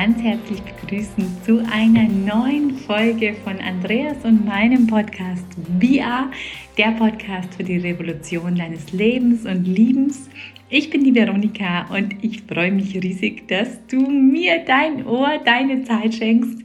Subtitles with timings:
[0.00, 5.44] ganz herzlich begrüßen zu einer neuen Folge von Andreas und meinem Podcast
[5.78, 6.30] VR,
[6.78, 10.30] der Podcast für die Revolution deines Lebens und Liebens.
[10.70, 15.84] Ich bin die Veronika und ich freue mich riesig, dass du mir dein Ohr, deine
[15.84, 16.60] Zeit schenkst.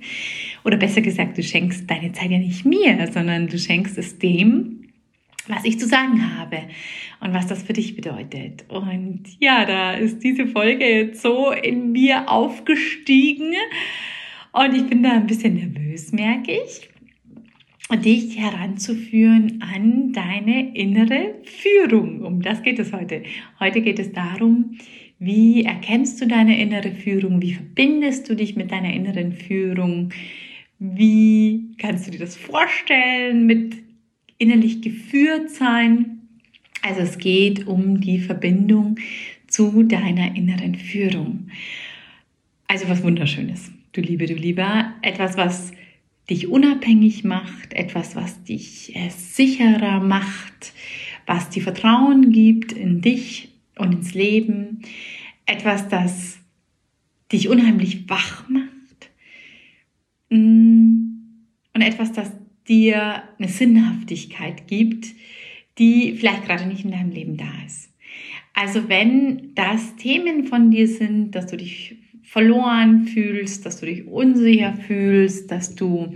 [0.63, 4.84] Oder besser gesagt, du schenkst deine Zeit ja nicht mir, sondern du schenkst es dem,
[5.47, 6.63] was ich zu sagen habe
[7.21, 8.65] und was das für dich bedeutet.
[8.69, 13.53] Und ja, da ist diese Folge jetzt so in mir aufgestiegen
[14.51, 16.89] und ich bin da ein bisschen nervös, merke ich,
[18.03, 22.21] dich heranzuführen an deine innere Führung.
[22.21, 23.23] Um das geht es heute.
[23.59, 24.77] Heute geht es darum,
[25.19, 27.41] wie erkennst du deine innere Führung?
[27.41, 30.09] Wie verbindest du dich mit deiner inneren Führung?
[30.79, 33.84] Wie kannst du dir das vorstellen mit
[34.37, 36.19] innerlich geführt sein.
[36.81, 38.97] Also es geht um die Verbindung
[39.47, 41.47] zu deiner inneren Führung.
[42.67, 44.93] Also was Wunderschönes, du Liebe, du Lieber.
[45.01, 45.71] Etwas, was
[46.29, 50.73] dich unabhängig macht, etwas, was dich äh, sicherer macht,
[51.25, 54.81] was dir Vertrauen gibt in dich und ins Leben.
[55.45, 56.39] Etwas, das
[57.31, 59.09] dich unheimlich wach macht.
[60.29, 60.95] Mm,
[61.73, 62.31] und etwas, das
[62.67, 65.07] dir eine Sinnhaftigkeit gibt,
[65.77, 67.91] die vielleicht gerade nicht in deinem Leben da ist.
[68.53, 74.07] Also wenn das Themen von dir sind, dass du dich verloren fühlst, dass du dich
[74.07, 76.15] unsicher fühlst, dass du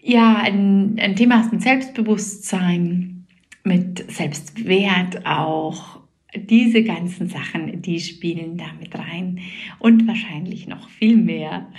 [0.00, 3.26] ja ein, ein Thema hast mit Selbstbewusstsein,
[3.64, 9.40] mit Selbstwert auch, diese ganzen Sachen, die spielen damit rein
[9.78, 11.70] und wahrscheinlich noch viel mehr.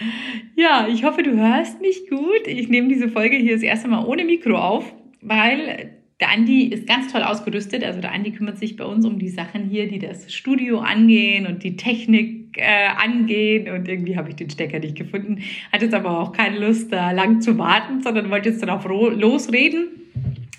[0.55, 2.47] Ja, ich hoffe, du hörst mich gut.
[2.47, 6.87] Ich nehme diese Folge hier das erste Mal ohne Mikro auf, weil der Andi ist
[6.87, 7.83] ganz toll ausgerüstet.
[7.83, 11.45] Also der Andi kümmert sich bei uns um die Sachen hier, die das Studio angehen
[11.45, 13.71] und die Technik äh, angehen.
[13.71, 15.43] Und irgendwie habe ich den Stecker nicht gefunden.
[15.71, 18.83] Hat jetzt aber auch keine Lust, da lang zu warten, sondern wollte jetzt dann auch
[18.85, 19.89] losreden.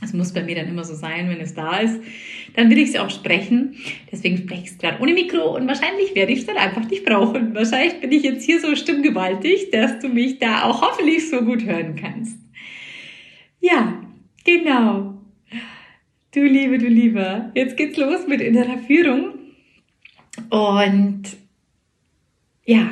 [0.01, 2.01] Das muss bei mir dann immer so sein, wenn es da ist.
[2.55, 3.75] Dann will ich es auch sprechen.
[4.11, 7.05] Deswegen spreche ich es gerade ohne Mikro und wahrscheinlich werde ich es dann einfach nicht
[7.05, 7.55] brauchen.
[7.55, 11.65] Wahrscheinlich bin ich jetzt hier so stimmgewaltig, dass du mich da auch hoffentlich so gut
[11.65, 12.39] hören kannst.
[13.61, 14.01] Ja,
[14.45, 15.15] genau.
[16.33, 17.51] Du Liebe, du Lieber.
[17.55, 19.35] Jetzt geht's los mit innerer Führung.
[20.51, 21.23] Und
[22.65, 22.91] ja,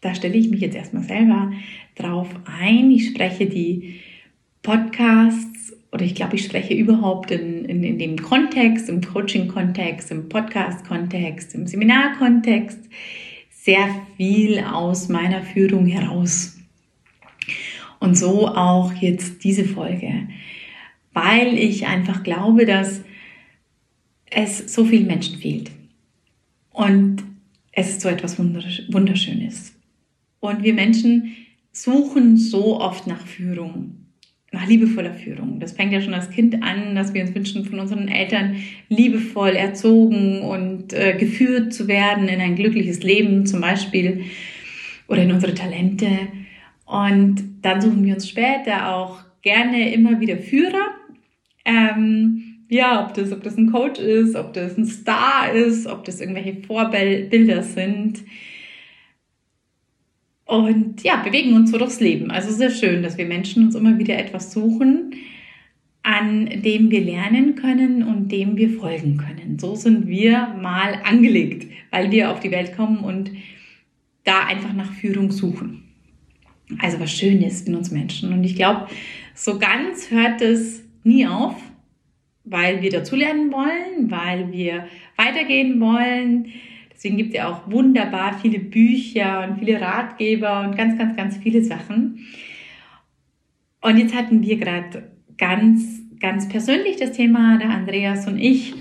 [0.00, 1.52] da stelle ich mich jetzt erstmal selber
[1.94, 2.90] drauf ein.
[2.90, 4.00] Ich spreche die
[4.62, 5.49] Podcasts
[5.92, 11.54] oder ich glaube, ich spreche überhaupt in, in, in dem Kontext, im Coaching-Kontext, im Podcast-Kontext,
[11.54, 12.78] im Seminar-Kontext
[13.50, 16.58] sehr viel aus meiner Führung heraus.
[17.98, 20.28] Und so auch jetzt diese Folge,
[21.12, 23.02] weil ich einfach glaube, dass
[24.30, 25.70] es so vielen Menschen fehlt.
[26.70, 27.24] Und
[27.72, 29.74] es ist so etwas Wunderschönes.
[30.38, 31.36] Und wir Menschen
[31.72, 33.99] suchen so oft nach Führung
[34.52, 35.60] nach liebevoller Führung.
[35.60, 38.56] Das fängt ja schon als Kind an, dass wir uns wünschen, von unseren Eltern
[38.88, 44.24] liebevoll erzogen und äh, geführt zu werden in ein glückliches Leben zum Beispiel
[45.06, 46.08] oder in unsere Talente.
[46.84, 50.96] Und dann suchen wir uns später auch gerne immer wieder Führer.
[51.64, 56.04] Ähm, ja, ob das, ob das ein Coach ist, ob das ein Star ist, ob
[56.04, 58.24] das irgendwelche Vorbilder sind
[60.50, 62.32] und ja, bewegen uns so durchs Leben.
[62.32, 65.14] Also sehr schön, dass wir Menschen uns immer wieder etwas suchen,
[66.02, 69.60] an dem wir lernen können und dem wir folgen können.
[69.60, 73.30] So sind wir mal angelegt, weil wir auf die Welt kommen und
[74.24, 75.84] da einfach nach Führung suchen.
[76.80, 78.32] Also was Schönes in uns Menschen.
[78.32, 78.88] Und ich glaube,
[79.34, 81.54] so ganz hört es nie auf,
[82.42, 84.86] weil wir dazulernen wollen, weil wir
[85.16, 86.48] weitergehen wollen,
[87.00, 91.38] Deswegen gibt es ja auch wunderbar viele Bücher und viele Ratgeber und ganz, ganz, ganz
[91.38, 92.26] viele Sachen.
[93.80, 98.74] Und jetzt hatten wir gerade ganz, ganz persönlich das Thema, der Andreas und ich,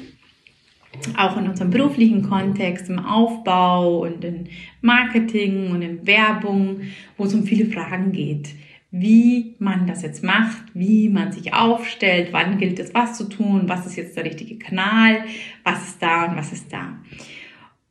[1.15, 4.49] auch in unserem beruflichen Kontext, im Aufbau und in
[4.81, 6.81] Marketing und in Werbung,
[7.15, 8.49] wo es um viele Fragen geht.
[8.91, 13.69] Wie man das jetzt macht, wie man sich aufstellt, wann gilt es was zu tun,
[13.69, 15.23] was ist jetzt der richtige Kanal,
[15.63, 16.97] was ist da und was ist da.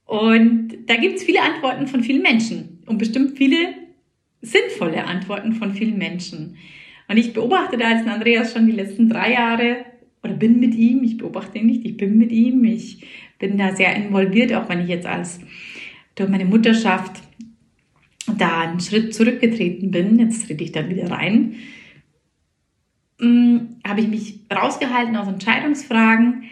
[0.09, 3.75] Und da gibt es viele Antworten von vielen Menschen und bestimmt viele
[4.41, 6.57] sinnvolle Antworten von vielen Menschen.
[7.09, 9.85] Und ich beobachte da als Andreas schon die letzten drei Jahre
[10.23, 13.07] oder bin mit ihm, ich beobachte ihn nicht, ich bin mit ihm, ich
[13.39, 15.41] bin da sehr involviert, auch wenn ich jetzt als
[16.15, 17.23] durch meine Mutterschaft
[18.39, 21.57] da einen Schritt zurückgetreten bin, jetzt trete ich dann wieder rein,
[23.21, 26.45] hm, habe ich mich rausgehalten aus Entscheidungsfragen,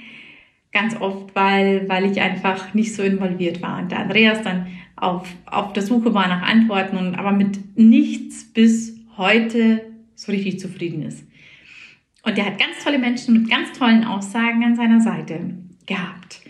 [0.76, 3.80] Ganz oft, weil, weil ich einfach nicht so involviert war.
[3.80, 8.44] Und der Andreas dann auf, auf der Suche war nach Antworten und aber mit nichts
[8.52, 11.26] bis heute so richtig zufrieden ist.
[12.24, 15.54] Und der hat ganz tolle Menschen mit ganz tollen Aussagen an seiner Seite
[15.86, 16.42] gehabt.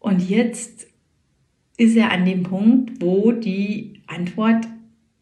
[0.00, 0.86] Und jetzt
[1.78, 4.68] ist er an dem Punkt, wo die Antwort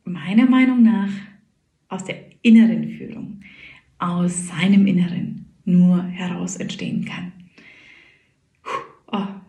[0.02, 1.10] meiner Meinung nach
[1.88, 3.42] aus der inneren Führung,
[4.00, 7.33] aus seinem Inneren nur heraus entstehen kann.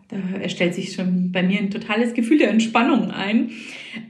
[0.08, 3.50] Da stellt sich schon bei mir ein totales Gefühl der Entspannung ein.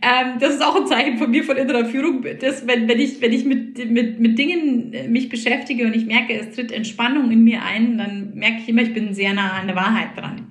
[0.02, 3.22] Ähm, das ist auch ein Zeichen von mir von innerer Führung, dass wenn, wenn ich,
[3.22, 7.30] wenn ich mit, mit, mit Dingen äh, mich beschäftige und ich merke, es tritt Entspannung
[7.30, 10.48] in mir ein, dann merke ich immer, ich bin sehr nah an der Wahrheit dran.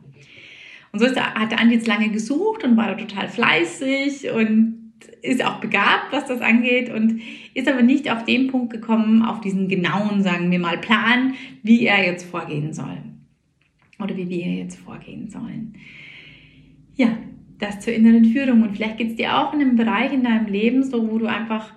[0.91, 4.93] Und so ist, hat der Andi jetzt lange gesucht und war da total fleißig und
[5.21, 7.21] ist auch begabt, was das angeht und
[7.53, 11.85] ist aber nicht auf den Punkt gekommen, auf diesen genauen, sagen wir mal, Plan, wie
[11.85, 12.97] er jetzt vorgehen soll.
[13.99, 15.75] Oder wie wir jetzt vorgehen sollen.
[16.95, 17.17] Ja,
[17.59, 18.63] das zur inneren Führung.
[18.63, 21.27] Und vielleicht geht es dir auch in einem Bereich in deinem Leben so, wo du
[21.27, 21.73] einfach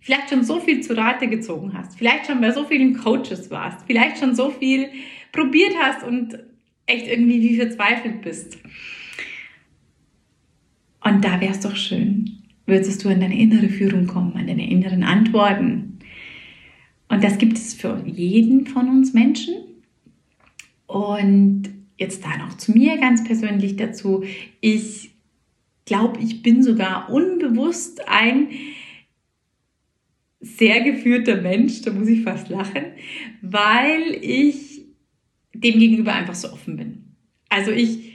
[0.00, 3.86] vielleicht schon so viel zu Rate gezogen hast, vielleicht schon bei so vielen Coaches warst,
[3.86, 4.88] vielleicht schon so viel
[5.32, 6.38] probiert hast und
[6.86, 8.58] echt irgendwie wie verzweifelt bist.
[11.04, 14.70] Und da wäre es doch schön, würdest du an deine innere Führung kommen, an deine
[14.70, 15.98] inneren Antworten.
[17.08, 19.54] Und das gibt es für jeden von uns Menschen.
[20.90, 24.24] Und jetzt da noch zu mir ganz persönlich dazu.
[24.60, 25.12] Ich
[25.84, 28.48] glaube, ich bin sogar unbewusst ein
[30.40, 32.86] sehr geführter Mensch, da muss ich fast lachen,
[33.40, 34.82] weil ich
[35.54, 37.14] dem gegenüber einfach so offen bin.
[37.48, 38.14] Also ich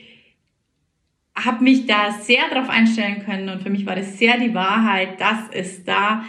[1.33, 5.21] habe mich da sehr darauf einstellen können und für mich war das sehr die Wahrheit,
[5.21, 6.25] dass es da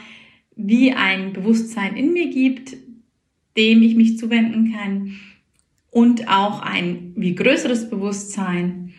[0.55, 2.77] wie ein Bewusstsein in mir gibt,
[3.57, 5.17] dem ich mich zuwenden kann
[5.97, 8.93] und auch ein wie größeres Bewusstsein,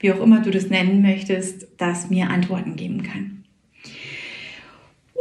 [0.00, 3.44] wie auch immer du das nennen möchtest, das mir Antworten geben kann.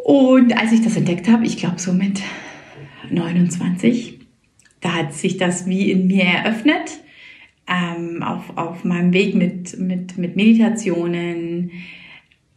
[0.06, 2.21] Und als ich das entdeckt habe, ich glaube so mit
[3.09, 4.19] 29,
[4.79, 7.01] da hat sich das wie in mir eröffnet
[7.68, 11.71] ähm, auf, auf meinem Weg mit, mit, mit Meditationen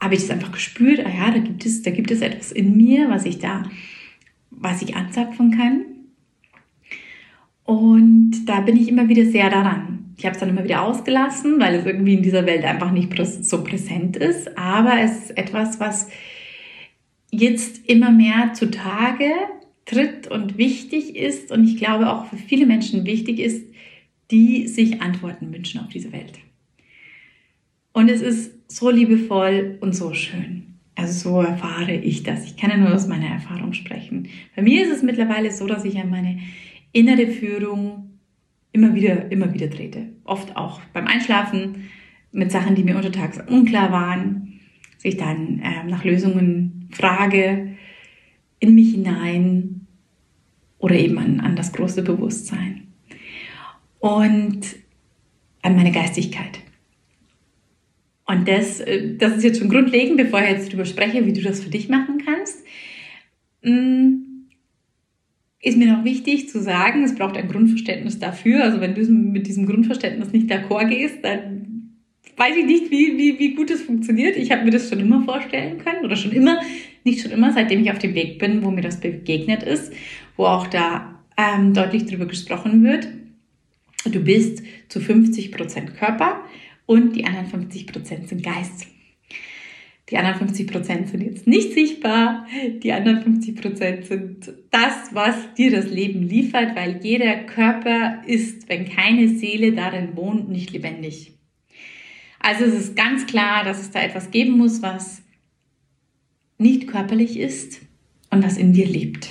[0.00, 2.76] habe ich das einfach gespürt, ah ja, da gibt es, da gibt es etwas in
[2.76, 3.64] mir, was ich da,
[4.52, 5.89] was ich anzapfen kann.
[7.70, 10.12] Und da bin ich immer wieder sehr daran.
[10.16, 13.14] Ich habe es dann immer wieder ausgelassen, weil es irgendwie in dieser Welt einfach nicht
[13.44, 14.58] so präsent ist.
[14.58, 16.08] Aber es ist etwas, was
[17.30, 19.30] jetzt immer mehr zutage
[19.84, 23.64] tritt und wichtig ist und ich glaube auch für viele Menschen wichtig ist,
[24.32, 26.40] die sich Antworten wünschen auf diese Welt.
[27.92, 30.74] Und es ist so liebevoll und so schön.
[30.96, 32.44] Also so erfahre ich das.
[32.46, 34.28] Ich kann ja nur aus meiner Erfahrung sprechen.
[34.56, 36.40] Bei mir ist es mittlerweile so, dass ich an meine
[36.92, 38.18] innere Führung
[38.72, 40.08] immer wieder, immer wieder trete.
[40.24, 41.90] Oft auch beim Einschlafen
[42.32, 44.60] mit Sachen, die mir untertags unklar waren,
[44.98, 47.76] sich dann äh, nach Lösungen frage,
[48.58, 49.86] in mich hinein
[50.78, 52.88] oder eben an, an das große Bewusstsein
[53.98, 54.60] und
[55.62, 56.60] an meine Geistigkeit.
[58.26, 61.42] Und das, äh, das ist jetzt schon grundlegend, bevor ich jetzt darüber spreche, wie du
[61.42, 62.64] das für dich machen kannst.
[63.62, 64.29] Mm,
[65.62, 68.64] ist mir noch wichtig zu sagen, es braucht ein Grundverständnis dafür.
[68.64, 71.96] Also wenn du mit diesem Grundverständnis nicht d'accord gehst, dann
[72.36, 74.36] weiß ich nicht, wie, wie, wie gut es funktioniert.
[74.36, 76.60] Ich habe mir das schon immer vorstellen können oder schon immer,
[77.04, 79.92] nicht schon immer, seitdem ich auf dem Weg bin, wo mir das begegnet ist,
[80.36, 83.08] wo auch da ähm, deutlich darüber gesprochen wird.
[84.10, 86.40] Du bist zu 50 Prozent Körper
[86.86, 88.86] und die anderen 50 Prozent sind Geist.
[90.10, 92.46] Die anderen 50 Prozent sind jetzt nicht sichtbar.
[92.82, 98.68] Die anderen 50 Prozent sind das, was dir das Leben liefert, weil jeder Körper ist,
[98.68, 101.32] wenn keine Seele darin wohnt, nicht lebendig.
[102.40, 105.22] Also es ist ganz klar, dass es da etwas geben muss, was
[106.58, 107.80] nicht körperlich ist
[108.30, 109.30] und was in dir lebt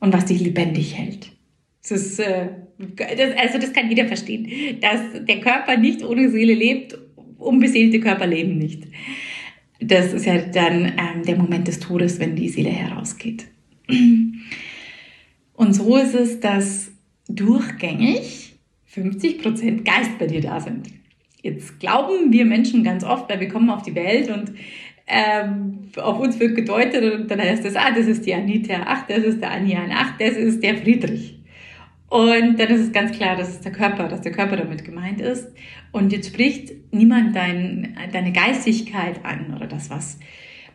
[0.00, 1.30] und was dich lebendig hält.
[1.82, 2.48] Das ist äh,
[2.78, 6.98] das, also das kann jeder verstehen, dass der Körper nicht ohne Seele lebt,
[7.38, 8.84] unbeseelte Körper leben nicht.
[9.86, 13.46] Das ist ja dann ähm, der Moment des Todes, wenn die Seele herausgeht.
[15.54, 16.90] Und so ist es, dass
[17.28, 18.56] durchgängig
[18.94, 20.88] 50% Geist bei dir da sind.
[21.42, 24.52] Jetzt glauben wir Menschen ganz oft, weil wir kommen auf die Welt und
[25.06, 29.06] ähm, auf uns wird gedeutet und dann heißt es, ah, das ist die Anita, ach,
[29.06, 31.38] das ist der Anian, ach, das ist der Friedrich.
[32.14, 35.20] Und dann ist es ganz klar, dass es der Körper, dass der Körper damit gemeint
[35.20, 35.48] ist.
[35.90, 40.20] Und jetzt spricht niemand dein, deine Geistigkeit an oder das, was,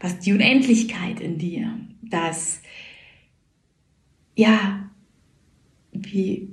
[0.02, 2.62] was die Unendlichkeit in dir, das,
[4.36, 4.90] ja,
[5.94, 6.50] wie,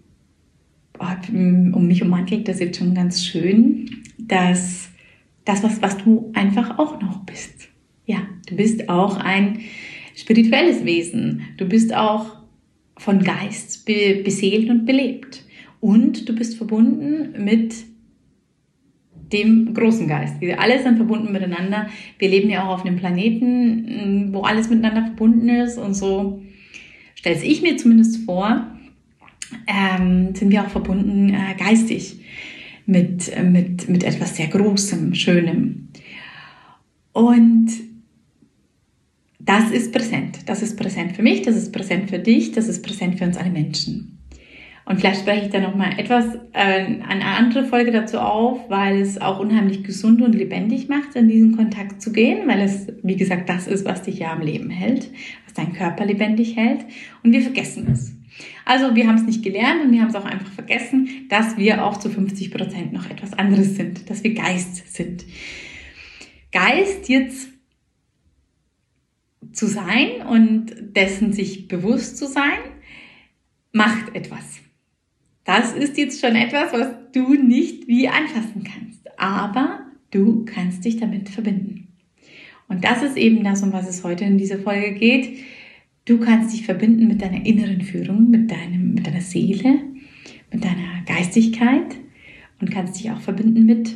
[1.01, 4.91] oh, um mich ummantelt das jetzt schon ganz schön, dass
[5.45, 7.71] das, was, was du einfach auch noch bist.
[8.05, 9.63] Ja, du bist auch ein
[10.15, 11.43] spirituelles Wesen.
[11.57, 12.36] Du bist auch
[12.99, 15.45] von Geist be beseelt und belebt.
[15.81, 17.75] Und du bist verbunden mit
[19.33, 20.41] dem großen Geist.
[20.41, 21.89] Wir alle sind verbunden miteinander.
[22.19, 25.79] Wir leben ja auch auf einem Planeten, wo alles miteinander verbunden ist.
[25.79, 26.43] Und so
[27.15, 28.67] stelle ich mir zumindest vor,
[29.67, 32.21] ähm, sind wir auch verbunden äh, geistig
[32.87, 35.89] mit, äh, mit, mit etwas sehr Großem, Schönem.
[37.13, 37.69] Und
[39.57, 40.39] das ist präsent.
[40.47, 43.37] Das ist präsent für mich, das ist präsent für dich, das ist präsent für uns
[43.37, 44.13] alle Menschen.
[44.85, 49.21] Und vielleicht spreche ich da nochmal etwas, äh, eine andere Folge dazu auf, weil es
[49.21, 53.49] auch unheimlich gesund und lebendig macht, in diesen Kontakt zu gehen, weil es, wie gesagt,
[53.49, 55.11] das ist, was dich ja am Leben hält,
[55.45, 56.85] was deinen Körper lebendig hält.
[57.25, 58.13] Und wir vergessen es.
[58.65, 61.85] Also wir haben es nicht gelernt und wir haben es auch einfach vergessen, dass wir
[61.85, 65.25] auch zu 50 Prozent noch etwas anderes sind, dass wir Geist sind.
[66.53, 67.56] Geist jetzt
[69.57, 72.59] zu sein und dessen sich bewusst zu sein,
[73.73, 74.61] macht etwas.
[75.45, 80.97] Das ist jetzt schon etwas, was du nicht wie anfassen kannst, aber du kannst dich
[80.97, 81.89] damit verbinden.
[82.69, 85.39] Und das ist eben das, um was es heute in dieser Folge geht.
[86.05, 89.81] Du kannst dich verbinden mit deiner inneren Führung, mit, deinem, mit deiner Seele,
[90.53, 91.97] mit deiner Geistigkeit
[92.61, 93.95] und kannst dich auch verbinden mit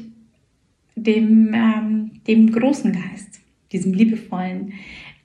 [0.96, 3.40] dem, ähm, dem großen Geist,
[3.72, 4.74] diesem liebevollen,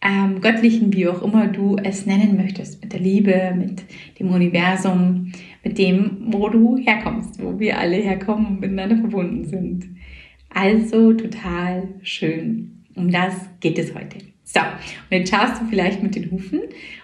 [0.06, 3.84] ähm, göttlichen, wie auch immer du es nennen möchtest, mit der Liebe, mit
[4.20, 5.32] dem Universum,
[5.64, 9.86] mit dem, wo du herkommst, wo wir alle herkommen und miteinander verbunden sind.
[10.50, 12.84] Also total schön.
[12.96, 14.20] Um das geht es heute.
[14.44, 16.62] So, und jetzt schaust du vielleicht mit den Hufen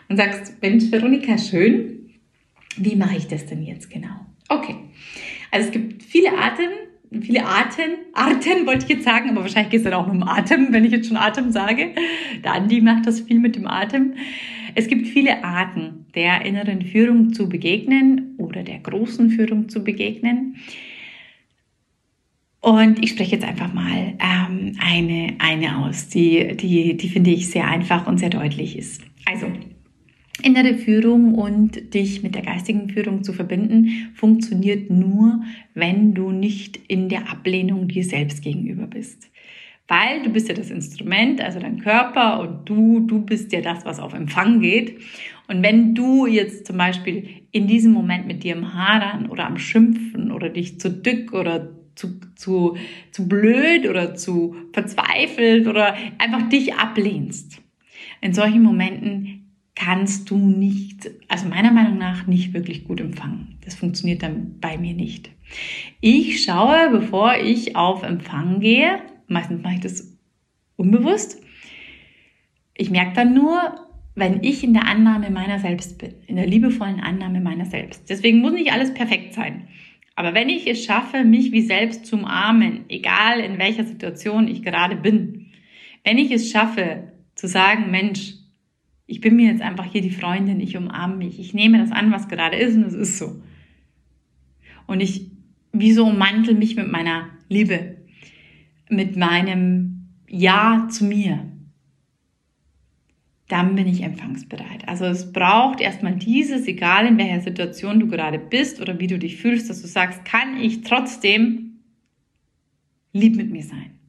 [0.07, 2.11] und sagst, Mensch, Veronika, schön.
[2.77, 4.27] Wie mache ich das denn jetzt genau?
[4.47, 4.75] Okay.
[5.49, 6.69] Also es gibt viele Arten,
[7.19, 10.71] viele Arten, Arten wollte ich jetzt sagen, aber wahrscheinlich geht es dann auch um Atem,
[10.71, 11.93] wenn ich jetzt schon Atem sage.
[12.43, 14.13] Der Andi macht das viel mit dem Atem.
[14.75, 20.55] Es gibt viele Arten, der inneren Führung zu begegnen oder der großen Führung zu begegnen.
[22.61, 27.49] Und ich spreche jetzt einfach mal ähm, eine, eine aus, die, die, die finde ich
[27.49, 29.01] sehr einfach und sehr deutlich ist.
[29.25, 29.47] Also,
[30.41, 35.41] innere Führung und dich mit der geistigen Führung zu verbinden, funktioniert nur,
[35.73, 39.29] wenn du nicht in der Ablehnung dir selbst gegenüber bist.
[39.87, 43.83] Weil du bist ja das Instrument, also dein Körper und du, du bist ja das,
[43.83, 44.99] was auf Empfang geht.
[45.47, 49.57] Und wenn du jetzt zum Beispiel in diesem Moment mit dir am Hadern oder am
[49.57, 52.77] Schimpfen oder dich zu dick oder zu, zu,
[53.11, 57.61] zu blöd oder zu verzweifelt oder einfach dich ablehnst,
[58.21, 59.40] in solchen Momenten
[59.83, 63.57] kannst du nicht, also meiner Meinung nach, nicht wirklich gut empfangen.
[63.65, 65.31] Das funktioniert dann bei mir nicht.
[66.01, 70.17] Ich schaue, bevor ich auf Empfang gehe, meistens mache ich das
[70.75, 71.41] unbewusst.
[72.75, 73.59] Ich merke dann nur,
[74.13, 78.07] wenn ich in der Annahme meiner selbst bin, in der liebevollen Annahme meiner selbst.
[78.07, 79.67] Deswegen muss nicht alles perfekt sein.
[80.15, 84.61] Aber wenn ich es schaffe, mich wie selbst zu umarmen, egal in welcher Situation ich
[84.61, 85.47] gerade bin,
[86.03, 88.40] wenn ich es schaffe, zu sagen, Mensch,
[89.11, 92.11] ich bin mir jetzt einfach hier die Freundin, ich umarme mich, ich nehme das an,
[92.13, 93.41] was gerade ist und es ist so.
[94.87, 95.31] Und ich
[95.73, 97.97] wieso ummantel mich mit meiner Liebe,
[98.89, 101.45] mit meinem Ja zu mir.
[103.49, 104.87] Dann bin ich empfangsbereit.
[104.87, 109.19] Also es braucht erstmal dieses, egal in welcher Situation du gerade bist oder wie du
[109.19, 111.81] dich fühlst, dass du sagst, kann ich trotzdem
[113.11, 113.99] lieb mit mir sein?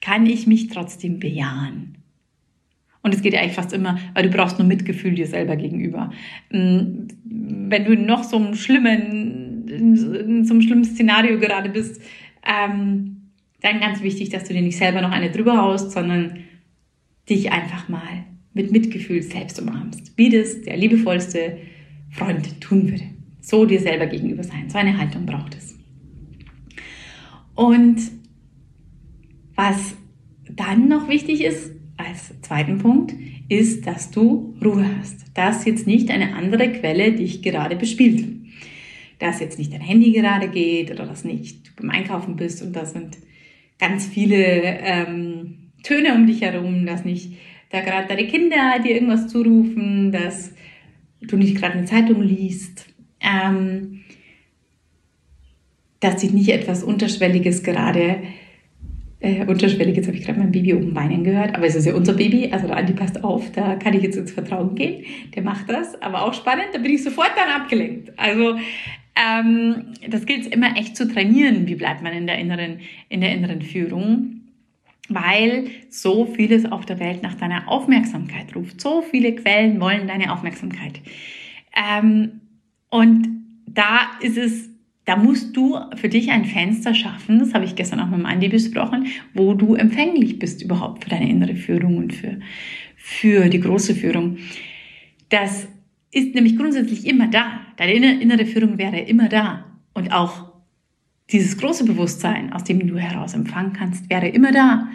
[0.00, 1.97] Kann ich mich trotzdem bejahen?
[3.02, 6.10] Und es geht ja eigentlich fast immer, weil du brauchst nur Mitgefühl dir selber gegenüber.
[6.50, 12.02] Mm, wenn du noch so einem schlimmen, so schlimmen Szenario gerade bist,
[12.44, 16.38] ähm, dann ganz wichtig, dass du dir nicht selber noch eine drüber haust, sondern
[17.28, 18.24] dich einfach mal
[18.54, 21.58] mit Mitgefühl selbst umarmst, wie das der liebevollste
[22.10, 23.04] Freund tun würde.
[23.40, 24.68] So dir selber gegenüber sein.
[24.68, 25.78] So eine Haltung braucht es.
[27.54, 27.98] Und
[29.54, 29.96] was
[30.50, 31.72] dann noch wichtig ist,
[32.08, 33.14] als zweiten Punkt
[33.48, 35.24] ist, dass du Ruhe hast.
[35.34, 38.26] Dass jetzt nicht eine andere Quelle dich gerade bespielt.
[39.18, 42.74] Dass jetzt nicht dein Handy gerade geht oder dass nicht du beim Einkaufen bist und
[42.74, 43.18] da sind
[43.78, 47.32] ganz viele ähm, Töne um dich herum, dass nicht
[47.70, 50.52] da gerade deine Kinder dir irgendwas zurufen, dass
[51.20, 52.86] du nicht gerade eine Zeitung liest,
[53.20, 54.04] ähm,
[56.00, 58.22] dass dich nicht etwas Unterschwelliges gerade
[59.20, 61.94] äh, unterschwellig, jetzt habe ich gerade mein Baby oben weinen gehört, aber es ist ja
[61.94, 65.42] unser Baby, also der Andi passt auf, da kann ich jetzt ins Vertrauen gehen, der
[65.42, 68.12] macht das, aber auch spannend, da bin ich sofort dann abgelenkt.
[68.16, 68.56] Also
[69.16, 73.32] ähm, das gilt immer echt zu trainieren, wie bleibt man in der inneren, in der
[73.34, 74.34] inneren Führung.
[75.08, 78.80] weil so vieles auf der Welt nach deiner Aufmerksamkeit ruft.
[78.80, 81.00] So viele Quellen wollen deine Aufmerksamkeit.
[81.74, 82.40] Ähm,
[82.90, 83.28] und
[83.66, 84.67] da ist es,
[85.08, 88.48] da musst du für dich ein Fenster schaffen, das habe ich gestern auch mit Andi
[88.48, 92.40] besprochen, wo du empfänglich bist überhaupt für deine innere Führung und für,
[92.94, 94.36] für die große Führung.
[95.30, 95.66] Das
[96.12, 97.62] ist nämlich grundsätzlich immer da.
[97.78, 99.64] Deine innere Führung wäre immer da.
[99.94, 100.52] Und auch
[101.30, 104.88] dieses große Bewusstsein, aus dem du heraus empfangen kannst, wäre immer da.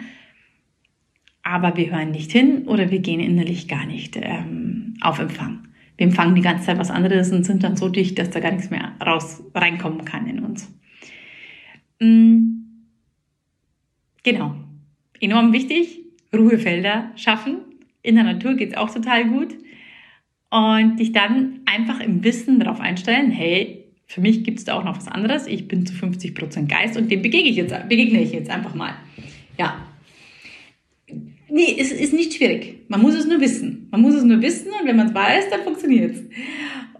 [1.42, 5.66] Aber wir hören nicht hin oder wir gehen innerlich gar nicht ähm, auf Empfang.
[5.96, 8.52] Wir empfangen die ganze Zeit was anderes und sind dann so dicht, dass da gar
[8.52, 10.72] nichts mehr raus reinkommen kann in uns.
[12.00, 12.64] Mhm.
[14.22, 14.54] Genau.
[15.20, 16.00] Enorm wichtig.
[16.34, 17.58] Ruhefelder schaffen.
[18.02, 19.54] In der Natur geht's auch total gut.
[20.50, 24.84] Und dich dann einfach im Wissen darauf einstellen, hey, für mich gibt es da auch
[24.84, 25.46] noch was anderes.
[25.46, 28.74] Ich bin zu 50 Prozent Geist und dem begegne ich, jetzt, begegne ich jetzt einfach
[28.74, 28.94] mal.
[29.58, 29.76] Ja.
[31.54, 32.80] Nee, es ist nicht schwierig.
[32.88, 33.86] Man muss es nur wissen.
[33.92, 36.20] Man muss es nur wissen und wenn man es weiß, dann funktioniert es.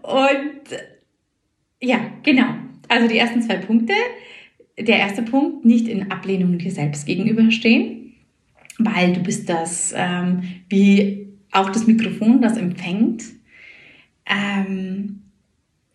[0.01, 0.79] Und
[1.81, 2.55] ja, genau.
[2.87, 3.93] Also die ersten zwei Punkte.
[4.79, 8.13] Der erste Punkt, nicht in Ablehnung dir selbst gegenüberstehen,
[8.77, 13.25] weil du bist das, ähm, wie auch das Mikrofon, das empfängt.
[14.25, 15.23] Ähm,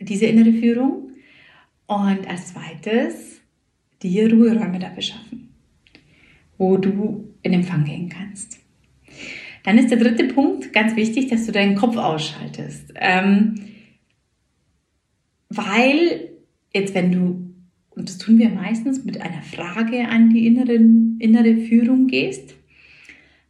[0.01, 1.13] diese innere Führung.
[1.87, 3.41] Und als zweites
[4.03, 5.49] dir Ruheräume dafür schaffen,
[6.59, 8.59] wo du in Empfang gehen kannst.
[9.65, 12.93] Dann ist der dritte Punkt ganz wichtig, dass du deinen Kopf ausschaltest.
[12.97, 13.55] Ähm,
[15.49, 16.31] weil
[16.73, 17.53] jetzt, wenn du,
[17.91, 22.55] und das tun wir meistens mit einer Frage an die inneren, innere Führung gehst,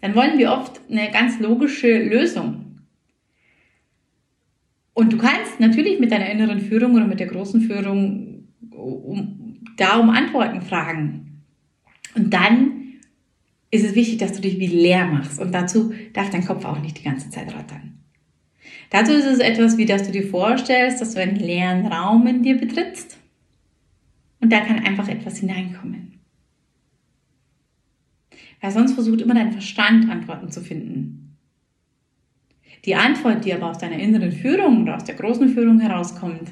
[0.00, 2.70] dann wollen wir oft eine ganz logische Lösung
[5.00, 9.98] und du kannst natürlich mit deiner inneren Führung oder mit der großen Führung um, da
[9.98, 11.42] um Antworten fragen.
[12.14, 12.79] Und dann
[13.70, 15.40] ist es wichtig, dass du dich wie leer machst.
[15.40, 17.98] Und dazu darf dein Kopf auch nicht die ganze Zeit rattern.
[18.90, 22.42] Dazu ist es etwas, wie dass du dir vorstellst, dass du einen leeren Raum in
[22.42, 23.18] dir betrittst.
[24.40, 26.18] Und da kann einfach etwas hineinkommen.
[28.60, 31.36] Weil sonst versucht immer dein Verstand Antworten zu finden.
[32.84, 36.50] Die Antwort, die aber aus deiner inneren Führung oder aus der großen Führung herauskommt,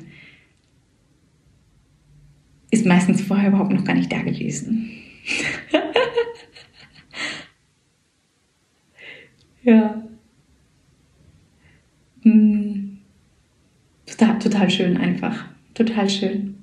[2.71, 4.91] ist meistens vorher überhaupt noch gar nicht da gewesen.
[9.69, 10.03] Ja.
[12.23, 12.99] Hm.
[14.07, 15.47] Total, total schön einfach.
[15.75, 16.57] Total schön.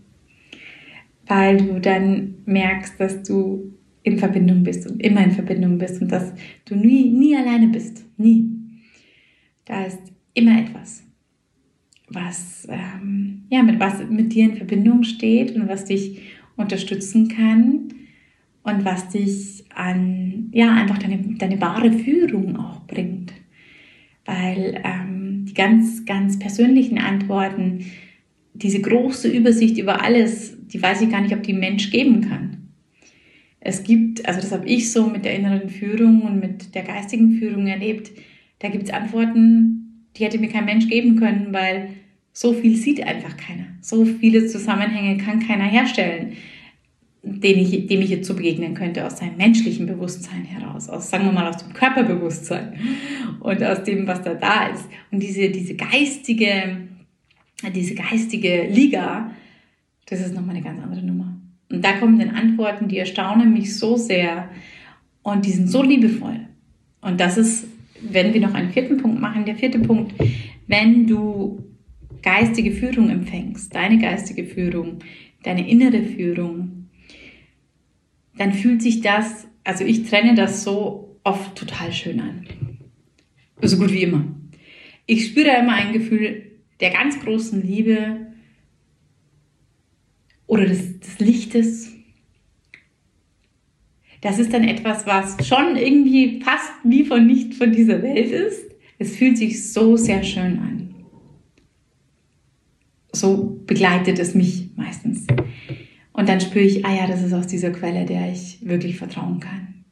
[1.27, 6.11] Weil du dann merkst, dass du in Verbindung bist und immer in Verbindung bist und
[6.11, 6.33] dass
[6.65, 8.05] du nie, nie alleine bist.
[8.17, 8.49] Nie.
[9.65, 9.99] Da ist
[10.33, 11.03] immer etwas,
[12.09, 16.21] was, ähm, ja, mit was mit dir in Verbindung steht und was dich
[16.55, 17.89] unterstützen kann
[18.63, 23.33] und was dich an, ja, einfach deine, deine wahre Führung auch bringt.
[24.25, 27.85] Weil ähm, die ganz, ganz persönlichen Antworten,
[28.53, 32.71] diese große Übersicht über alles, die weiß ich gar nicht, ob die Mensch geben kann.
[33.59, 37.39] Es gibt, also das habe ich so mit der inneren Führung und mit der geistigen
[37.39, 38.11] Führung erlebt,
[38.59, 41.89] da gibt es Antworten, die hätte mir kein Mensch geben können, weil
[42.31, 43.65] so viel sieht einfach keiner.
[43.81, 46.33] So viele Zusammenhänge kann keiner herstellen,
[47.25, 51.25] dem ich, dem ich jetzt so begegnen könnte aus seinem menschlichen Bewusstsein heraus, aus, sagen
[51.25, 52.73] wir mal, aus dem Körperbewusstsein
[53.39, 54.85] und aus dem, was da da ist.
[55.11, 56.77] Und diese, diese geistige,
[57.73, 59.31] diese geistige Liga,
[60.05, 61.35] das ist nochmal eine ganz andere Nummer.
[61.71, 64.49] Und da kommen dann Antworten, die erstaunen mich so sehr
[65.23, 66.41] und die sind so liebevoll.
[67.01, 67.65] Und das ist
[68.01, 70.13] wenn wir noch einen vierten Punkt machen, der vierte Punkt,
[70.67, 71.63] wenn du
[72.21, 74.99] geistige Führung empfängst, deine geistige Führung,
[75.43, 76.74] deine innere Führung,
[78.37, 82.47] dann fühlt sich das, also ich trenne das so oft total schön an.
[83.61, 84.25] So gut wie immer.
[85.05, 88.27] Ich spüre immer ein Gefühl der ganz großen Liebe
[90.47, 91.95] oder des, des Lichtes
[94.25, 98.71] das ist dann etwas, was schon irgendwie fast wie von nicht von dieser Welt ist.
[98.97, 100.95] Es fühlt sich so sehr schön an.
[103.11, 105.27] So begleitet es mich meistens.
[106.15, 109.41] Und dann spüre ich, ah ja, das ist aus dieser Quelle, der ich wirklich vertrauen
[109.41, 109.83] kann.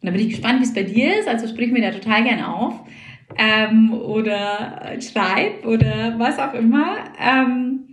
[0.00, 1.28] Und da bin ich gespannt, wie es bei dir ist.
[1.28, 2.80] Also sprich mir da total gern auf.
[3.38, 7.84] Ähm, oder schreib oder was auch immer, ähm,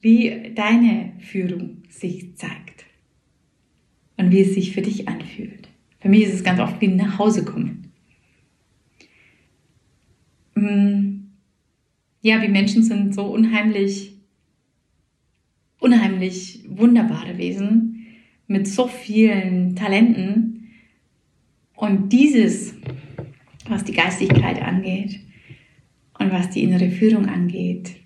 [0.00, 2.84] wie deine Führung sich zeigt
[4.16, 5.68] und wie es sich für dich anfühlt.
[6.00, 7.92] Für mich ist es ganz oft wie nach Hause kommen.
[10.54, 11.12] Mm.
[12.22, 14.15] Ja, wir Menschen sind so unheimlich,
[15.80, 18.06] unheimlich wunderbare Wesen
[18.46, 20.70] mit so vielen Talenten
[21.74, 22.74] Und dieses,
[23.68, 25.20] was die Geistigkeit angeht
[26.18, 27.96] und was die innere Führung angeht,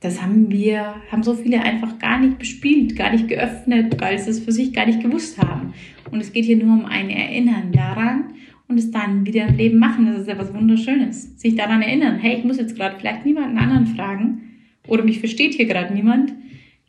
[0.00, 4.30] das haben wir, haben so viele einfach gar nicht bespielt, gar nicht geöffnet, weil sie
[4.30, 5.74] es für sich gar nicht gewusst haben.
[6.10, 8.34] Und es geht hier nur um ein Erinnern daran
[8.68, 10.06] und es dann wieder im Leben machen.
[10.06, 11.40] Das ist ja was Wunderschönes.
[11.40, 14.42] Sich daran erinnern, hey, ich muss jetzt gerade vielleicht niemanden anderen fragen
[14.86, 16.32] oder mich versteht hier gerade niemand.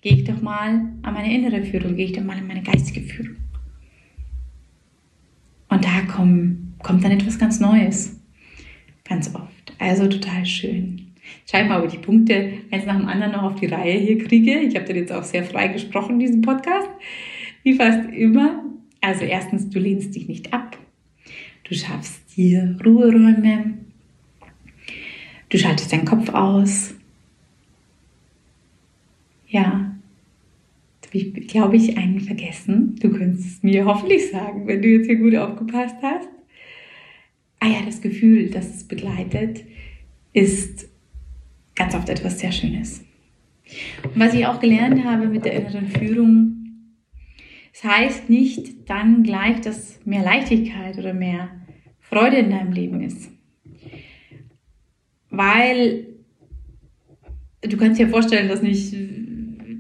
[0.08, 0.70] Gehe ich doch mal
[1.02, 3.36] an meine innere Führung, gehe ich doch mal in meine geistige Führung.
[5.68, 8.18] Und da komm, kommt dann etwas ganz Neues.
[9.04, 9.74] Ganz oft.
[9.80, 11.08] Also total schön.
[11.46, 14.60] Scheinbar aber die Punkte eins nach dem anderen noch auf die Reihe hier kriege.
[14.60, 16.88] Ich habe dann jetzt auch sehr frei gesprochen in diesem Podcast.
[17.64, 18.64] Wie fast immer.
[19.02, 20.78] Also erstens, du lehnst dich nicht ab.
[21.66, 23.74] Du schaffst dir Ruheräume.
[25.50, 26.96] Du schaltest deinen Kopf aus.
[29.50, 29.87] Ja,
[31.18, 32.96] ich, glaube ich, einen vergessen.
[33.02, 36.30] Du könntest es mir hoffentlich sagen, wenn du jetzt hier gut aufgepasst hast.
[37.60, 39.64] Ah ja, das Gefühl, das es begleitet,
[40.34, 40.88] ist
[41.76, 43.04] ganz oft etwas sehr Schönes.
[44.04, 46.54] Und was ich auch gelernt habe mit der inneren Führung,
[47.74, 51.50] es das heißt nicht dann gleich, dass mehr Leichtigkeit oder mehr
[52.00, 53.30] Freude in deinem Leben ist.
[55.30, 56.08] Weil
[57.62, 58.94] du kannst dir vorstellen, dass nicht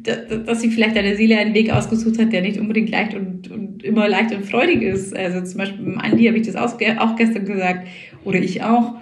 [0.07, 3.83] dass sich vielleicht deine Seele einen Weg ausgesucht hat, der nicht unbedingt leicht und, und
[3.83, 5.15] immer leicht und freudig ist.
[5.15, 7.87] Also zum Beispiel beim Andi habe ich das auch gestern gesagt
[8.23, 8.95] oder ich auch.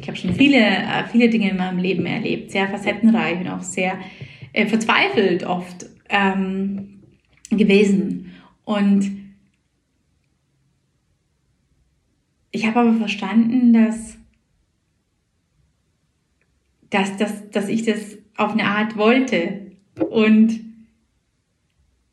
[0.00, 3.62] Ich habe schon viele, äh, viele Dinge in meinem Leben erlebt, sehr facettenreich und auch
[3.62, 3.98] sehr
[4.52, 7.00] äh, verzweifelt oft ähm,
[7.50, 8.32] gewesen.
[8.64, 9.10] Und
[12.50, 14.18] ich habe aber verstanden, dass,
[16.90, 19.69] dass, dass, dass ich das auf eine Art wollte,
[20.00, 20.60] und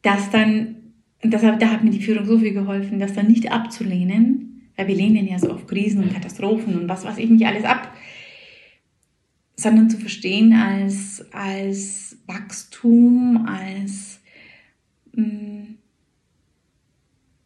[0.01, 4.69] das dann, das, da hat mir die Führung so viel geholfen, das dann nicht abzulehnen,
[4.75, 7.63] weil wir lehnen ja so auf Krisen und Katastrophen und was weiß ich nicht alles
[7.63, 7.93] ab,
[9.55, 14.19] sondern zu verstehen als, als Wachstum, als
[15.13, 15.77] mh, mm,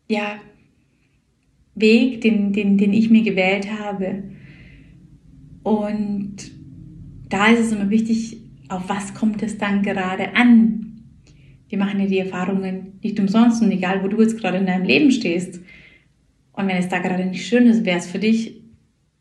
[0.10, 0.42] ja,
[1.74, 4.24] Weg, den, den, den ich mir gewählt habe.
[5.64, 6.36] Und
[7.30, 8.42] da ist es immer wichtig,
[8.72, 11.04] auf was kommt es dann gerade an?
[11.70, 14.86] Wir machen ja die Erfahrungen nicht umsonst und egal, wo du jetzt gerade in deinem
[14.86, 15.62] Leben stehst.
[16.54, 18.62] Und wenn es da gerade nicht schön ist, wäre es für dich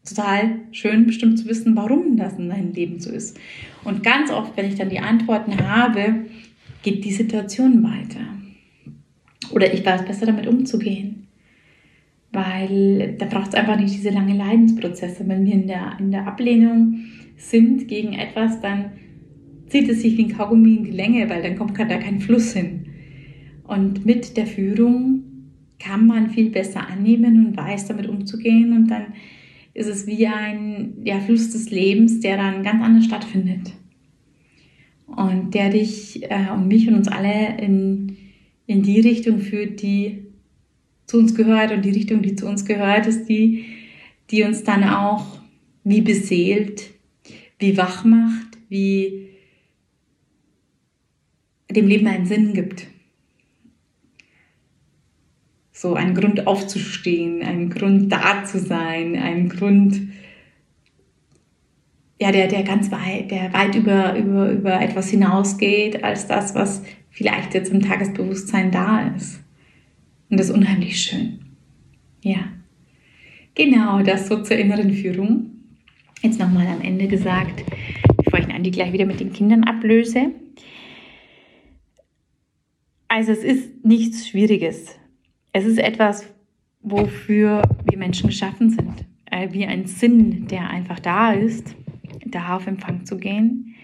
[0.08, 3.38] total schön, bestimmt zu wissen, warum das in deinem Leben so ist.
[3.84, 6.26] Und ganz oft, wenn ich dann die Antworten habe,
[6.82, 8.20] geht die Situation weiter.
[9.52, 11.28] Oder ich weiß besser damit umzugehen.
[12.32, 15.26] Weil da braucht es einfach nicht diese lange Leidensprozesse.
[15.26, 17.04] Wenn wir in der, in der Ablehnung
[17.36, 18.92] sind gegen etwas, dann
[19.70, 22.52] zieht es sich wie ein Kaugummi in die Länge, weil dann kommt da kein Fluss
[22.52, 22.86] hin.
[23.64, 25.22] Und mit der Führung
[25.78, 29.14] kann man viel besser annehmen und weiß damit umzugehen und dann
[29.72, 33.72] ist es wie ein ja, Fluss des Lebens, der dann ganz anders stattfindet.
[35.06, 38.16] Und der dich äh, und mich und uns alle in,
[38.66, 40.24] in die Richtung führt, die
[41.06, 41.72] zu uns gehört.
[41.72, 43.64] Und die Richtung, die zu uns gehört, ist die,
[44.30, 45.40] die uns dann auch
[45.84, 46.90] wie beseelt,
[47.58, 49.28] wie wach macht, wie
[51.76, 52.86] dem Leben einen Sinn gibt.
[55.72, 60.00] So einen Grund aufzustehen, einen Grund da zu sein, einen Grund,
[62.20, 66.82] ja, der, der ganz weit, der weit über, über, über etwas hinausgeht, als das, was
[67.08, 69.40] vielleicht jetzt im Tagesbewusstsein da ist.
[70.28, 71.40] Und das ist unheimlich schön.
[72.22, 72.40] Ja.
[73.54, 75.50] Genau, das so zur inneren Führung.
[76.22, 77.64] Jetzt nochmal am Ende gesagt,
[78.22, 80.32] bevor ich Andi gleich wieder mit den Kindern ablöse.
[83.10, 84.96] Also es ist nichts Schwieriges.
[85.52, 86.32] Es ist etwas,
[86.80, 89.04] wofür wir Menschen geschaffen sind.
[89.26, 91.74] Äh, wie ein Sinn, der einfach da ist,
[92.24, 93.74] da auf Empfang zu gehen.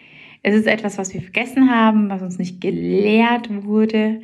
[0.45, 4.21] Es ist etwas, was wir vergessen haben, was uns nicht gelehrt wurde.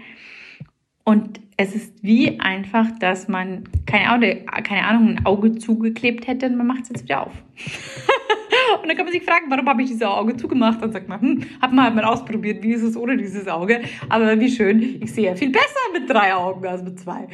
[1.03, 6.47] Und es ist wie einfach, dass man, keine Ahnung, keine Ahnung ein Auge zugeklebt hätte
[6.47, 7.43] und man macht es jetzt wieder auf.
[8.83, 10.83] Und dann kann man sich fragen, warum habe ich dieses Auge zugemacht?
[10.83, 13.83] Dann sagt man, hm, hab mal, mal ausprobiert, wie ist es ohne dieses Auge.
[14.09, 17.29] Aber wie schön, ich sehe ja viel besser mit drei Augen als mit zwei.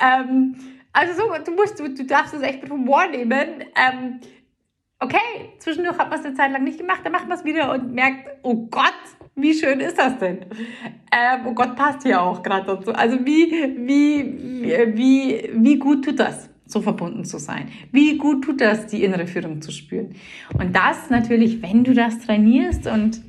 [0.00, 0.54] Ähm,
[0.92, 3.64] also so, du musst, du, du darfst es echt mit Humor nehmen.
[3.74, 4.20] Ähm,
[5.00, 7.72] okay, zwischendurch hat man es eine Zeit lang nicht gemacht, dann macht man es wieder
[7.72, 8.94] und merkt, oh Gott,
[9.34, 10.46] wie schön ist das denn?
[11.12, 12.92] Ähm, oh Gott, passt ja auch gerade dazu.
[12.92, 16.48] Also wie, wie, wie, wie gut tut das?
[16.66, 17.68] So verbunden zu sein.
[17.92, 20.14] Wie gut tut das, die innere Führung zu spüren?
[20.58, 23.20] Und das natürlich, wenn du das trainierst und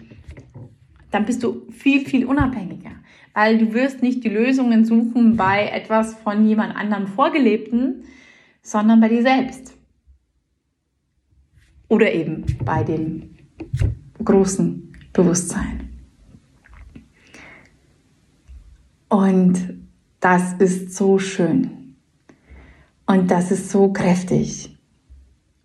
[1.12, 2.91] dann bist du viel, viel unabhängiger,
[3.34, 8.04] weil du wirst nicht die Lösungen suchen bei etwas von jemand anderem vorgelebten,
[8.62, 9.73] sondern bei dir selbst.
[11.88, 13.36] Oder eben bei dem
[14.23, 15.89] großen Bewusstsein.
[19.10, 19.88] Und
[20.19, 21.76] das ist so schön.
[23.08, 24.78] Und das ist so kräftig.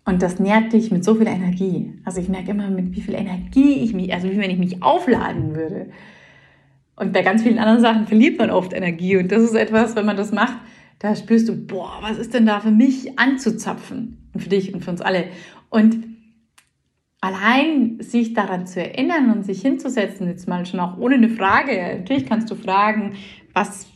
[0.05, 1.93] Und das nährt dich mit so viel Energie.
[2.03, 4.81] Also ich merke immer, mit wie viel Energie ich mich, also wie wenn ich mich
[4.81, 5.91] aufladen würde.
[6.95, 9.17] Und bei ganz vielen anderen Sachen verliert man oft Energie.
[9.17, 10.57] Und das ist etwas, wenn man das macht,
[10.99, 14.29] da spürst du, boah, was ist denn da für mich anzuzapfen?
[14.33, 15.25] Und für dich und für uns alle.
[15.69, 16.05] Und
[17.21, 21.97] allein sich daran zu erinnern und sich hinzusetzen, jetzt mal schon auch ohne eine Frage.
[21.99, 23.13] Natürlich kannst du fragen,
[23.53, 23.87] was,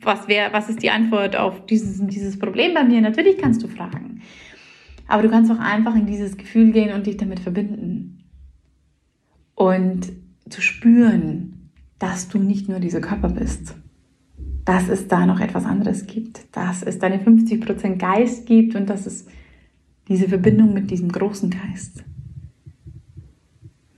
[0.00, 3.00] was wäre, was ist die Antwort auf dieses, dieses Problem bei mir?
[3.00, 4.22] Natürlich kannst du fragen.
[5.06, 8.24] Aber du kannst auch einfach in dieses Gefühl gehen und dich damit verbinden.
[9.54, 10.12] Und
[10.48, 13.74] zu spüren, dass du nicht nur dieser Körper bist.
[14.64, 16.54] Dass es da noch etwas anderes gibt.
[16.54, 19.26] Dass es deine 50% Geist gibt und dass es
[20.08, 22.04] diese Verbindung mit diesem großen Geist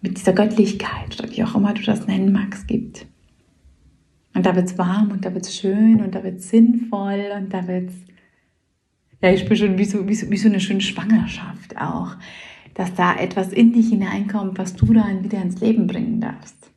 [0.00, 3.06] mit dieser Göttlichkeit oder wie auch immer du das nennen magst, gibt.
[4.34, 7.24] Und da wird es warm und da wird es schön und da wird es sinnvoll
[7.36, 7.94] und da wird es,
[9.20, 12.16] ja, ich spüre schon wie so, wie, so, wie so eine schöne Schwangerschaft auch,
[12.74, 16.70] dass da etwas in dich hineinkommt, was du dann wieder ins Leben bringen darfst.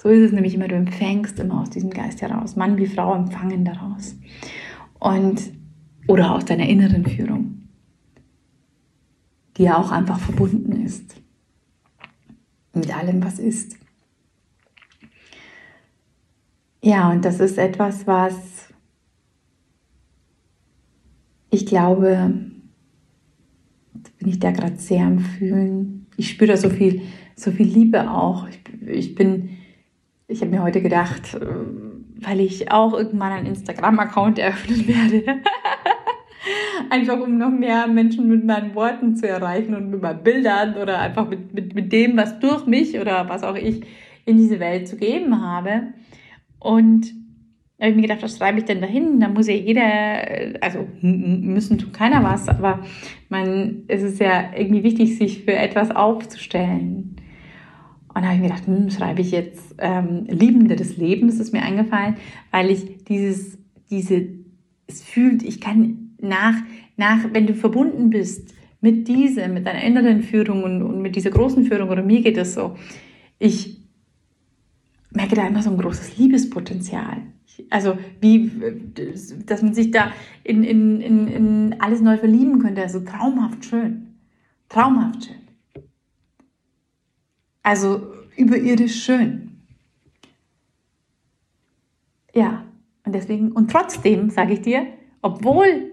[0.00, 2.56] So ist es nämlich immer, du empfängst immer aus diesem Geist heraus.
[2.56, 4.16] Mann wie Frau empfangen daraus.
[4.98, 5.40] Und,
[6.08, 7.68] oder aus deiner inneren Führung,
[9.56, 11.22] die ja auch einfach verbunden ist
[12.74, 13.76] mit allem, was ist.
[16.82, 18.68] Ja, und das ist etwas, was
[21.50, 22.32] ich glaube,
[24.18, 26.06] bin ich da gerade sehr am Fühlen.
[26.16, 27.02] Ich spüre da so viel,
[27.36, 28.48] so viel Liebe auch.
[28.48, 29.50] Ich, ich bin,
[30.28, 31.46] ich habe mir heute gedacht, äh,
[32.20, 35.40] weil ich auch irgendwann einen Instagram-Account eröffnen werde.
[36.90, 40.98] einfach um noch mehr Menschen mit meinen Worten zu erreichen und mit meinen Bildern oder
[40.98, 43.82] einfach mit, mit, mit dem, was durch mich oder was auch ich
[44.24, 45.88] in diese Welt zu geben habe.
[46.62, 47.12] Und
[47.78, 49.18] da habe ich mir gedacht, was schreibe ich denn dahin?
[49.18, 52.84] Da muss ja jeder, also müssen tut keiner was, aber
[53.28, 57.16] man, es ist ja irgendwie wichtig, sich für etwas aufzustellen.
[58.14, 61.52] Und da habe ich mir gedacht, hm, schreibe ich jetzt ähm, Liebende des Lebens, ist
[61.52, 62.16] mir eingefallen,
[62.52, 63.58] weil ich dieses,
[63.90, 64.28] diese,
[64.86, 66.54] es fühlt, ich kann nach,
[66.96, 71.30] nach, wenn du verbunden bist mit diesem, mit deiner inneren Führung und, und mit dieser
[71.30, 72.76] großen Führung, oder mir geht es so,
[73.40, 73.81] ich
[75.14, 77.22] merke da immer so ein großes Liebespotenzial.
[77.70, 78.50] Also wie,
[79.46, 82.82] dass man sich da in, in, in, in alles neu verlieben könnte.
[82.82, 84.14] Also traumhaft schön.
[84.68, 85.36] Traumhaft schön.
[87.62, 89.60] Also überirdisch schön.
[92.34, 92.64] Ja,
[93.04, 94.86] und deswegen, und trotzdem sage ich dir,
[95.20, 95.92] obwohl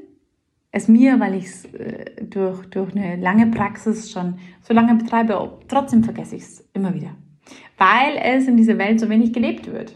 [0.71, 5.60] es mir, weil ich es äh, durch, durch eine lange Praxis schon so lange betreibe,
[5.67, 7.15] trotzdem vergesse ich es immer wieder.
[7.77, 9.95] Weil es in dieser Welt so wenig gelebt wird.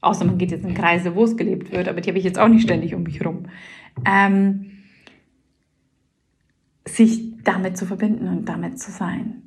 [0.00, 2.38] Außer man geht jetzt in Kreise, wo es gelebt wird, aber die habe ich jetzt
[2.38, 3.44] auch nicht ständig um mich herum.
[4.06, 4.70] Ähm,
[6.86, 9.42] sich damit zu verbinden und damit zu sein.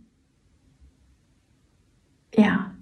[2.35, 2.73] Ja,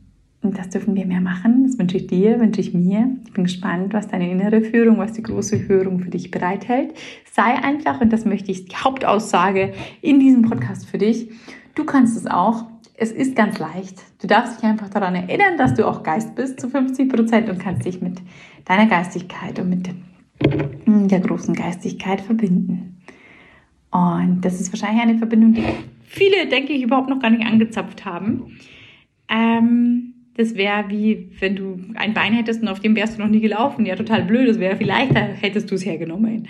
[0.41, 1.65] und das dürfen wir mehr machen.
[1.65, 3.15] Das wünsche ich dir, wünsche ich mir.
[3.25, 6.93] Ich bin gespannt, was deine innere Führung, was die große Führung für dich bereithält.
[7.31, 11.29] Sei einfach, und das möchte ich, die Hauptaussage in diesem Podcast für dich.
[11.75, 12.65] Du kannst es auch.
[12.95, 13.99] Es ist ganz leicht.
[14.21, 17.60] Du darfst dich einfach daran erinnern, dass du auch Geist bist zu 50 Prozent und
[17.60, 18.19] kannst dich mit
[18.65, 19.89] deiner Geistigkeit und mit
[20.43, 23.01] der großen Geistigkeit verbinden.
[23.91, 25.63] Und das ist wahrscheinlich eine Verbindung, die
[26.04, 28.58] viele, denke ich, überhaupt noch gar nicht angezapft haben.
[29.30, 33.30] Ähm, das wäre wie, wenn du ein Bein hättest und auf dem wärst du noch
[33.30, 33.86] nie gelaufen.
[33.86, 34.47] Ja, total blöd.
[34.47, 36.47] Das wäre viel leichter, hättest du es hergenommen.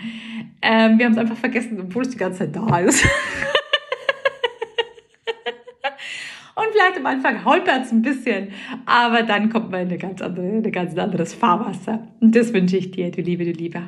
[0.61, 3.07] Ähm, wir haben es einfach vergessen, obwohl es die ganze Zeit da ist.
[6.55, 8.49] und vielleicht am Anfang holpert es ein bisschen,
[8.85, 12.07] aber dann kommt man in eine ganz ein ganz anderes Fahrwasser.
[12.19, 13.83] Und das wünsche ich dir, du Liebe, du Lieber.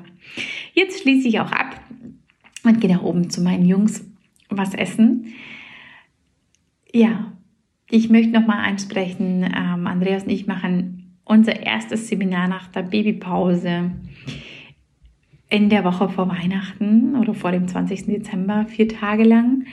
[0.73, 1.79] Jetzt schließe ich auch ab
[2.63, 4.05] und gehe nach oben zu meinen Jungs
[4.49, 5.33] was essen.
[6.93, 7.33] Ja,
[7.89, 12.83] ich möchte noch mal ansprechen, ähm, Andreas und ich machen unser erstes Seminar nach der
[12.83, 13.91] Babypause
[15.49, 18.07] in der Woche vor Weihnachten oder vor dem 20.
[18.07, 19.65] Dezember, vier Tage lang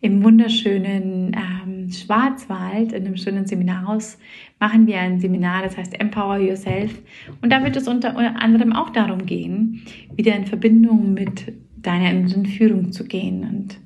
[0.00, 4.18] im wunderschönen ähm, Schwarzwald, in einem schönen Seminarhaus,
[4.60, 7.02] machen wir ein Seminar, das heißt Empower Yourself.
[7.42, 9.82] Und da wird es unter anderem auch darum gehen,
[10.14, 13.78] wieder in Verbindung mit deiner inneren Führung zu gehen und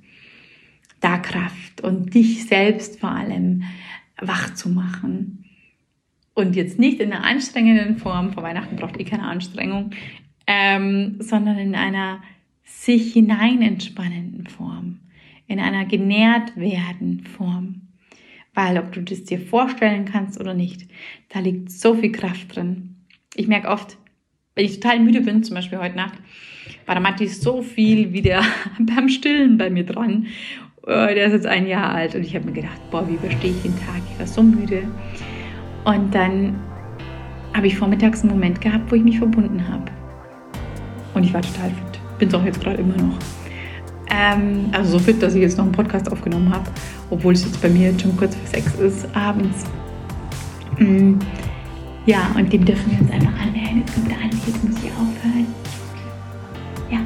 [1.01, 3.65] da Kraft und dich selbst vor allem
[4.21, 5.45] wach zu machen.
[6.35, 9.91] Und jetzt nicht in einer anstrengenden Form, vor Weihnachten braucht ihr keine Anstrengung,
[10.47, 12.21] ähm, sondern in einer
[12.65, 15.01] sich hinein entspannenden Form,
[15.47, 17.88] in einer genährt werden Form.
[18.59, 20.89] Weil ob du das dir vorstellen kannst oder nicht,
[21.29, 22.97] da liegt so viel Kraft drin.
[23.37, 23.99] Ich merke oft,
[24.57, 26.15] wenn ich total müde bin, zum Beispiel heute Nacht,
[26.85, 28.43] war der Matti so viel wieder
[28.81, 30.27] beim Stillen bei mir dran.
[30.89, 33.53] Äh, der ist jetzt ein Jahr alt und ich habe mir gedacht, boah, wie überstehe
[33.53, 34.03] ich den Tag?
[34.13, 34.83] Ich war so müde.
[35.85, 36.59] Und dann
[37.55, 39.85] habe ich vormittags einen Moment gehabt, wo ich mich verbunden habe.
[41.15, 42.01] Und ich war total fit.
[42.19, 43.21] Bin es auch jetzt gerade immer noch.
[44.11, 46.69] Ähm, also so fit, dass ich jetzt noch einen Podcast aufgenommen habe,
[47.11, 49.65] obwohl es jetzt bei mir jetzt schon kurz vor sechs ist abends.
[50.79, 51.15] Mm,
[52.07, 53.79] ja, und dem dürfen wir uns einfach annähern.
[53.79, 55.47] Jetzt kommt der an, jetzt muss ich aufhören.
[56.91, 56.99] Ja.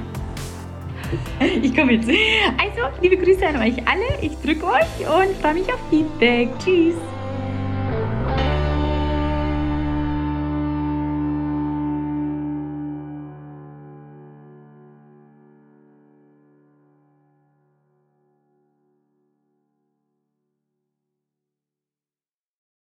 [1.62, 2.08] Ich komme jetzt.
[2.08, 4.22] Also, liebe Grüße an euch alle.
[4.22, 6.48] Ich drücke euch und freue mich auf Feedback.
[6.58, 6.94] Tschüss.